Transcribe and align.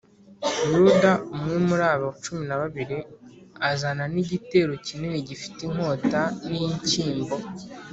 Yuda 0.75 1.11
umwe 1.35 1.55
muri 1.67 1.83
abo 1.93 2.07
cumi 2.23 2.43
na 2.49 2.55
babiri 2.61 2.97
azana 3.69 4.03
n’igitero 4.13 4.71
kinini 4.85 5.17
gifite 5.29 5.59
inkota 5.67 6.21
n’inshyimbo 6.49 7.35